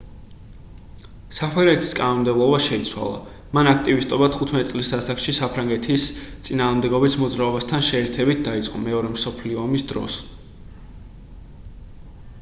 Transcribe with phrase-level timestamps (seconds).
[1.39, 3.19] საფრანგეთის კანონმდებლობა შეიცვალა
[3.57, 6.07] მან აქტივისტობა 15 წლის ასაკში საფრანგეთის
[6.49, 10.17] წინააღმდეგობის მოძრაობასთან შეერთებით დაიწყო მეორე მსოფლიო ომის დროს